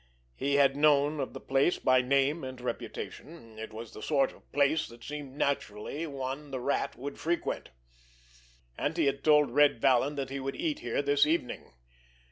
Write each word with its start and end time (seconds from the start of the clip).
He 0.35 0.55
had 0.55 0.75
known 0.75 1.19
of 1.19 1.33
the 1.33 1.39
place 1.39 1.77
by 1.77 2.01
name 2.01 2.43
and 2.43 2.59
reputation; 2.59 3.59
it 3.59 3.71
was 3.71 3.93
the 3.93 4.01
sort 4.01 4.31
of 4.33 4.51
place 4.51 4.87
that 4.87 5.03
seemed 5.03 5.37
naturally 5.37 6.07
one 6.07 6.49
the 6.49 6.59
Rat 6.59 6.95
would 6.95 7.19
frequent, 7.19 7.69
and 8.79 8.97
he 8.97 9.05
had 9.05 9.23
told 9.23 9.51
Red 9.51 9.79
Vallon 9.79 10.15
that 10.15 10.31
he 10.31 10.39
would 10.39 10.55
"eat" 10.55 10.79
here 10.79 11.03
this 11.03 11.27
evening. 11.27 11.73